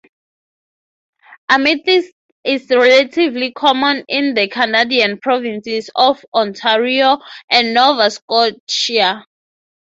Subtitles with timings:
[1.47, 7.19] Amethyst is relatively common in the Canadian provinces of Ontario
[7.51, 9.23] and Nova Scotia.